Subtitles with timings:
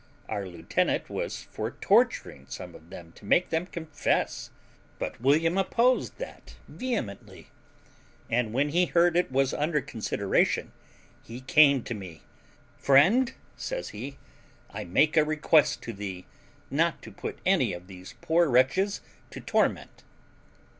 [0.27, 4.49] Our lieutenant was for torturing some of them to make them confess,
[4.97, 7.49] but William opposed that vehemently;
[8.27, 10.71] and when he heard it was under consideration
[11.21, 12.23] he came to me.
[12.79, 14.17] "Friend," says he,
[14.71, 16.25] "I make a request to thee
[16.71, 20.01] not to put any of these poor wretches to torment."